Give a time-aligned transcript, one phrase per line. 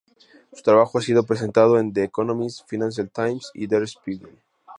[0.51, 4.39] Su trabajo ha sido presentado en "The Economist", "Financial Times," y "Der Spiegel".